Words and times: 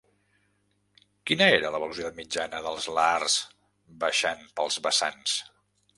Quina 1.31 1.49
era 1.57 1.71
la 1.75 1.81
velocitat 1.83 2.17
mitjana 2.21 2.63
dels 2.69 2.89
lahars 2.95 3.37
baixant 4.05 4.43
pels 4.61 4.81
vessants? 4.87 5.41